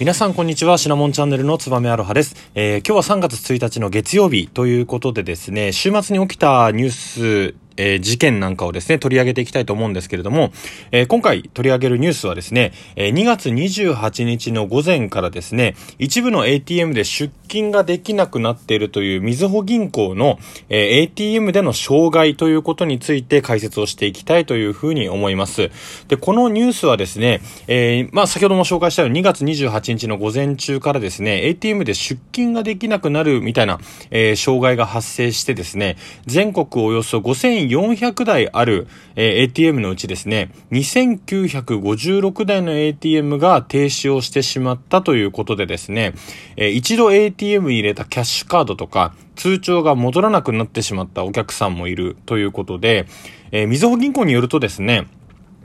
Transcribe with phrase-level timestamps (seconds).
[0.00, 0.78] 皆さんこんにちは。
[0.78, 2.36] シナモンチャンネルのつばめアロハです。
[2.54, 10.52] えー、今日は3月1日の月曜日ということでですね、週末に起きたニュースえー、事件なんかをですね、取り上げていきたいと思うんですけれども、
[10.92, 20.38] えー、今回取り上げるニュースはですね、えー、2月28日の午前からですね、一部の ATM で出金ができなくなっているというみずほ銀行の、
[20.68, 25.70] え ATM での障害ということについて解説をしていきたいというふうに思います。
[26.08, 33.78] で、このニュースはですね、えまあ、先ほども紹介したように2月28日の午前中からですね、ATM で出金ができなくなるみたいな、
[34.10, 46.14] え障害が発生してですね、全国およそ5000 2400台ある、えー、ATM のうちですね、2956台の ATM が停止をしてしまったということでですね、
[46.56, 53.06] えー、一度 ATM に入れたキャッシュカードとか、通帳が戻らなくなってしまったお客さんもいるということで、
[53.52, 55.06] えー、みずほ銀行によるとですね、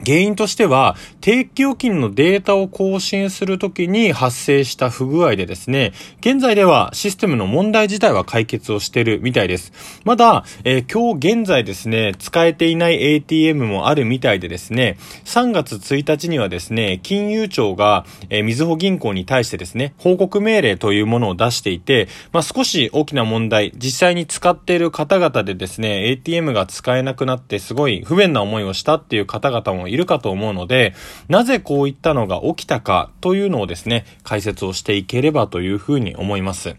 [0.04, 9.72] 原因としては、定期預金のデータを更新するときに発生した不具合でですね、現在ではシステムの問題自体は解決をしてるみたいです。
[10.04, 30.94] まだ、えー、今日現在ですね、使えていない ATM もあるみたいでですね、3月1日にはですね、金融庁が、えー、みずほ銀行に対してですね、報告命令というものを出していて、まあ、少し大きな問題、実際に使っている方々でですね、ATM が使えなくなってすごい不便な思いをしたっていう方々もいるかと思うので、
[31.28, 36.76] なぜこういったのが起きたかというのをですね、解説をしていければというふうに思います。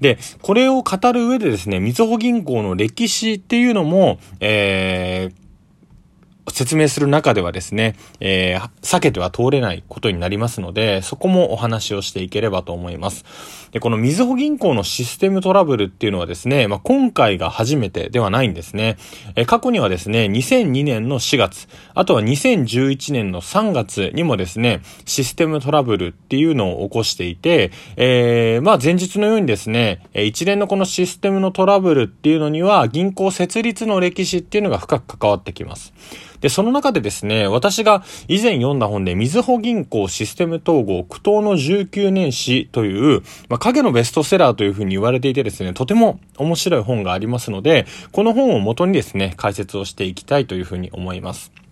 [0.00, 5.43] で、これを語る上でですね、みずほ銀行の歴史っていうのも、えー、
[6.52, 13.24] 説明する中ではですね、えー、避けては通れないことになりますので、そこもお話をしていければと思います。
[13.72, 18.96] で、このみずほ銀行のシステムトラブルっていうのはですね、まあ、今回が初めてではないんですね。
[19.36, 35.94] えー、過去にはですね、2002年の4月、あとは2011年の3月にもですね、システムトラブルっていうのを起こしていて、えー、まあ、前日のようにですね、一連のこのシステムのトラブルっていうのには、銀行設立の歴史っていうのが深く関わってきます。
[36.44, 51.63] で、その中でですね、私が以前読んだ本で、みずほ銀行システム統合苦闘の19年史という、まあ、影のベストセラーというふうに言われていてですね、とても面白い本がありますので、この本を元にですね、解説をしていきたいというふうに思います。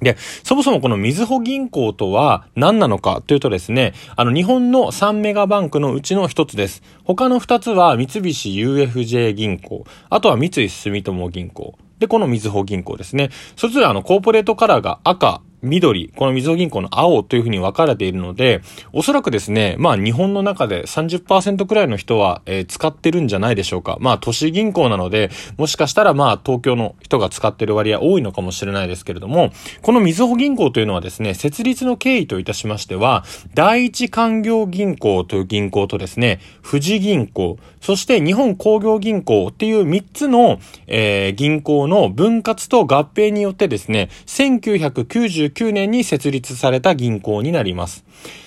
[0.00, 6.82] で、そもそもこのみずほ銀行とは何なのかというとですね、あの日本の3メガバンクのうちの1つです。
[7.04, 11.78] 他の2つは三菱 UFJ 銀行、あとは三井住友銀行。
[11.98, 13.28] で、このみずほ銀行ですね。
[13.56, 18.62] それぞれあの、コーポレートカラーが赤、緑、このみずほ銀行の青というふうに分かれているので、
[18.92, 23.98] おそらくですね、まあ日本の中で30%くらいの人は、えー、使ってるんじゃないでしょうか。
[24.00, 45.10] まあ都市銀行なので、もしかしたらまあ東京の人が使ってる割合多いのかもしれないですけれども、このみずほ銀行というのはですね、設立の経緯といたしましては、第一勧業銀行という銀行とですね、富士銀行、そして日本工業銀行っていう3つの、えー、銀行の分割と合併によってですね、1999
[45.50, 48.04] 1999年に設立された銀行になります。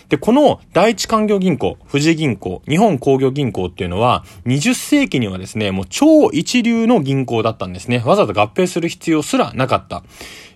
[0.10, 8.04] で、この第一勧業銀行、富士銀行、日本工業銀行っていうのは、20世紀にはですね、もう超一流の銀行だったんですね。
[8.06, 10.04] わざわざ合併する必要すらなかった。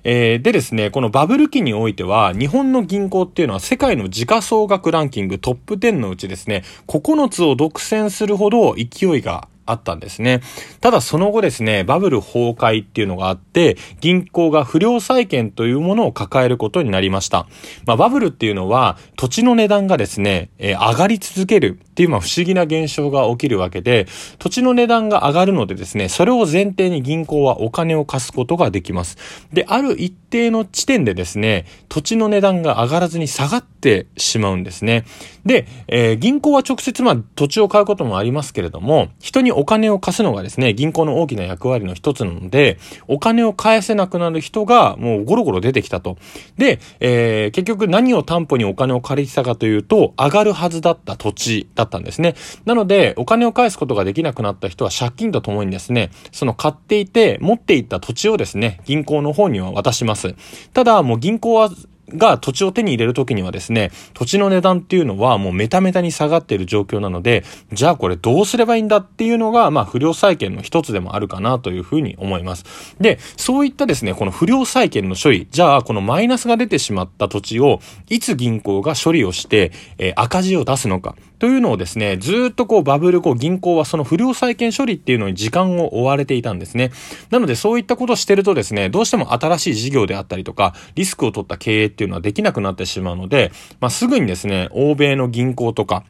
[0.03, 10.41] えー、でですね、このバブル期においては、日本の銀行っていうのは世界の時価総額ランキングトップ10のうちですね、9つを独占するほど勢いがあったんですね。
[10.81, 17.47] ただその後ですね、バブル崩壊っていうのがあって、銀行が不良債権というものを抱えることになりました。
[17.85, 24.05] まあ、バブルっていうのは土地の値段がですね、えー、上がり続けるっていうまあ不思議な現象が起きるわけで、
[24.37, 29.17] 土地の値段が上がるのでですね、それを前提に銀行はお金を貸すことができます。
[29.51, 35.05] で、ある一定の地点でですね、土地の値段が上がらずに下がってしまうんですね。
[35.43, 42.77] で、えー、銀行は直接まあ土地を買うこともありますけれども、人にお金を貸すのがですね、銀行の大きな役割の一つなので、
[43.07, 46.17] お金を返せなくなる人がもうゴロゴロ出てきたと。
[46.59, 52.35] で、えー、結局何を担保にお金を借りてたかというと、上がるはずだった土地だったんですね。
[52.65, 60.35] なので、お金を返すことができなくなった人は借金とともにですね、その買っていて持っていった土地をですね、銀行の方には渡します。
[60.73, 61.69] ただ、もう銀行は
[62.09, 67.43] が土地を手に入れるときにはですね、土地の値段っていうのはもうメタメタに下がっている状況なので、
[67.73, 72.65] じゃあこれどうすればいいんだっていうのが、まあ不良債権の一つでもあるかなというふうに思います。
[72.99, 86.91] で、そういったですね、この不良債権の処理、じゃあこのマイナスが出てしまった土地を、いつ銀行が処理をして、えー、赤字を出すのか、というのをですね、ずっとこうバブル後銀行はその不良債権処理っていうのに時間を追われていたんですね。
[87.29, 96.03] なのでそういったことをしてるとですね、どうしても新しい事業であったりとか、リスクを取った経営っていうのはできなくなってしまうので、まあ、すぐにですね、欧米の銀行とか、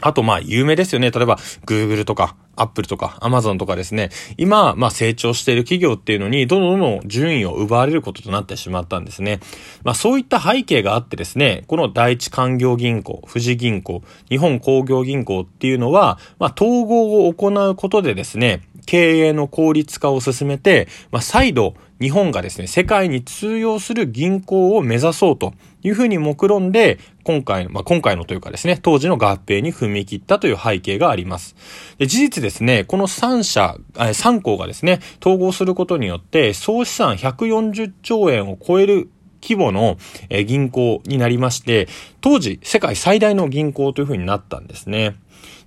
[0.00, 1.10] あと、まあ、有名ですよね。
[1.10, 1.36] 例えば、
[1.66, 4.10] Google とか、Apple とか、Amazon とかですね。
[4.36, 9.40] 今、ま、成長している企業っていうのに、どんどんどん順位を奪われることとなってしまったんですね。
[9.82, 31.56] まあ、そういった背景があってですね、この第一官業銀行、富士銀行、日本工業銀行っていうのは、まあ、統合を行うことでですね、経営の効率化を進めて、まあ、再度、日本がですね、世界に通用する銀行を目指そうというふうに目論んで、今回、まあ、今回のというかですね、当時の合併に踏み切ったという背景があります。
[31.98, 39.08] で事実ですね、この3社、3校がですね、統合することによって、総資産140兆円を超える
[39.42, 39.98] 規模の
[40.46, 41.86] 銀行になりまして、
[42.22, 45.16] 当時世界最大の銀行というふうになったんですね。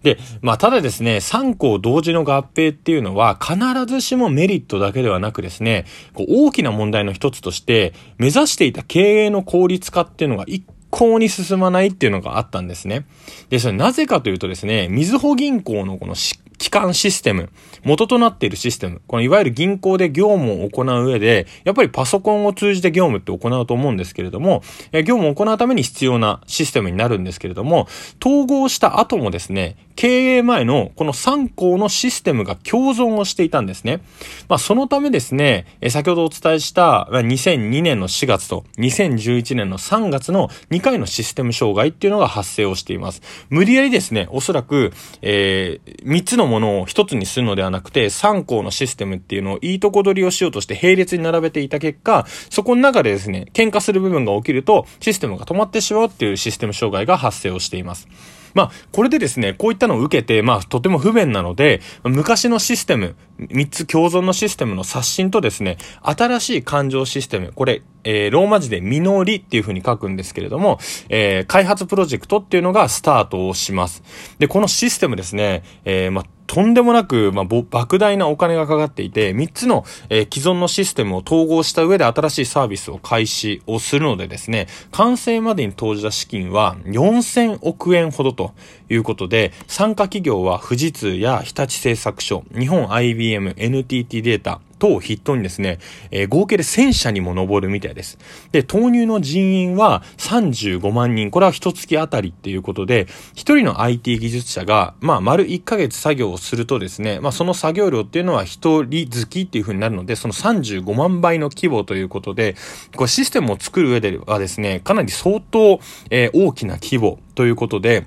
[0.04, 13.06] で、まあ、ただですね、3校同時の合併っていうのは必ずしもメリットだけではなくですね、こう大きな問題の一つとして、目指していた経営の効率化っていうのが一向に進まないっていうのがあったんですね。
[13.50, 16.16] で、それなぜかというとですね、みずほ銀行のこの
[16.58, 17.50] 機関システム、
[17.84, 27.88] 元となっているシステム、このいわゆる銀行で業務を行う上で、やっぱりパソコンを通じて業務って行うと思うんですけれども、業務を行うために必要なシステムになるんですけれども、
[28.24, 34.02] 統合した後もですね、経営前のこの3校のシステムが共存をしていたんですね。
[34.48, 43.24] まあそのためですね、先ほどお伝えした2002年の4月と2011年の3月の2回のシステム障害っていうのが発生をしています。
[43.50, 58.08] 無理やりですね、おそらく、えー、3つのものを1つにするのではなくて、3校のシステムっていうのをいいとこ取りをしようとして並列に並べていた結果、そこの中でですね、喧嘩する部分が起きると、システムが止まってしまうっていうシステム障害が発生をしています。
[58.54, 70.80] まあ、これでですね、こういったのを受けて、まあ、とても不便なので、昔のシステム、3つ共存のシステムの刷新とですね、新しい感情システム、これ、えー、ローマ字で実りっていう風に書くんですけれども、
[71.10, 74.04] えー、開発プロジェクトっていうのがスタートをします。
[74.40, 88.54] で、このシステムですね、えー、まあ、とんでもなく、まあ、莫大なお金がかかっていて、3つの、えー、既存のシステムを統合した上で新しいサービスを開始をするのでですね、完成までに投じた資金は4000億円ほどと
[88.90, 95.80] いうことで、参加企業は富士通や日立製作所、日本 IB IBM、NTT データ、等を筆頭にですね、
[96.12, 98.18] えー、合計で1000社にも上るみたいです。
[98.52, 101.32] で、投入の人員は35万人。
[101.32, 112.56] これは一月あたりっていうことで、一人の IT 技術者が、まあ、丸1ヶ月作業をするとですね、まあ、その作業量っていうのは一人月っていう風になるので、その35万倍の規模ということで、
[112.96, 115.80] これシステムを作る上ではですね、かなり相当、
[116.10, 118.06] えー、大きな規模ということで、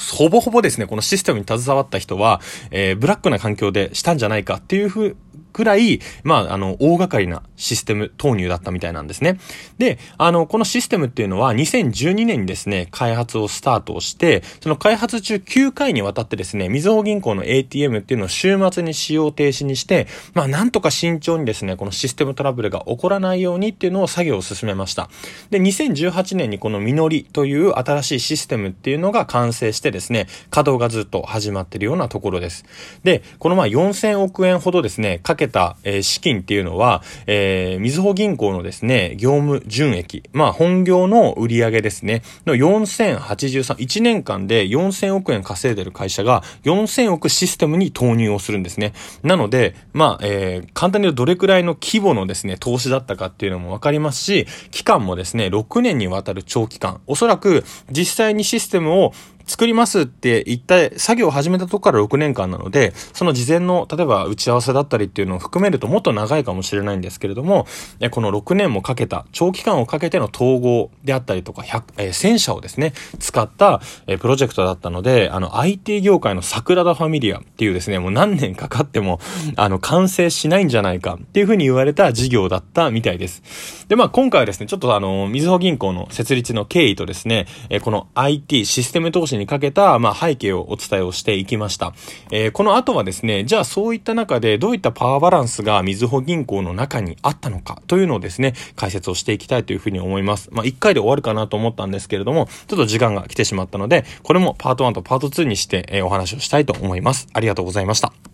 [0.00, 5.16] ほぼほぼですね、このシステムに携わった人は、えー、ブラックな環境でしたんじゃないかっていうふう
[5.54, 9.38] くらい、まあ、あの、大掛かりなシステム投入だったみたいなんですね。
[9.78, 25.08] で、あの、このシステムっていうのは2012年にですね、開発をスタートして、その開発中9回にわたってですね、みずほ銀行の ATM っていうのを週末に使用停止にして、まあ、なんとか慎重にですね、このシステムトラブルが起こらないようにっていうのを作業を進めました。
[25.50, 32.64] で、2018年にこの実りという新しいシステムっていうのが完成してですね、稼働がずっと始まってるようなところです。
[33.04, 48.92] で、このまあ4000億円ほどですね、かけた、えー、資金っていうのは、えー、みずほ銀行のですね、業務純益、まあ本業の売上ですね、の4083、1年間で4000億円稼いでる会社が4000億システムに投入をするんですね。
[49.22, 59.12] なので、まあ、えー、簡単に言うとどれくらいの規模のですね、投資だったかっていうのもわかりますし、期間もですね、6年にわたる長期間、おそらく実際にシステムを
[59.46, 67.66] 作りますって言った作業を始めたとこから6年間なので、その事前の、例えば打ち合わせだったりっていうのを含めるともっと長いかもしれないんですけれども、
[68.10, 79.20] この6年もかけた、長期間をかけての統合であったりとか、100、えー、1000社をですね、使った、えー、プロジェクトだったので、あの、IT 業界の桜田ファミリアっていうですね、もう何年かかっても、
[79.56, 83.42] あの、完成しないんじゃないかっていうふうに言われた事業だったみたいです。
[83.88, 91.92] で、まあ今回はですね、ちょっとあの、みずほ銀行の設立の経緯とですね、えー、この IT システム投資しにかけた、まあ、背景をお伝えをしていきました。
[92.30, 100.48] えー、この後はですね、じゃあそういった中でどういったパワーバランスがみずほ銀行の中にあったのかというのをですね、解説をしていきたいというふうに思います。
[100.52, 107.28] まあ、1回で終わるかなと思ったんですけれども、ちょっと時間が来てしまったので、これもパート1とパート2にして、え、お話をしたいと思います。
[107.32, 108.33] ありがとうございました。